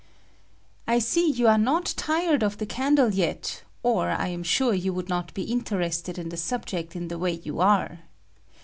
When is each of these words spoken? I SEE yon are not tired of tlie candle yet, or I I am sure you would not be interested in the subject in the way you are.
I 0.87 0.97
SEE 0.97 1.29
yon 1.31 1.47
are 1.47 1.57
not 1.63 1.93
tired 1.95 2.41
of 2.41 2.57
tlie 2.57 2.67
candle 2.67 3.13
yet, 3.13 3.61
or 3.83 4.09
I 4.09 4.23
I 4.23 4.27
am 4.29 4.41
sure 4.41 4.73
you 4.73 4.93
would 4.95 5.09
not 5.09 5.31
be 5.35 5.43
interested 5.43 6.17
in 6.17 6.29
the 6.29 6.37
subject 6.37 6.95
in 6.95 7.07
the 7.07 7.19
way 7.19 7.33
you 7.33 7.59
are. 7.59 7.99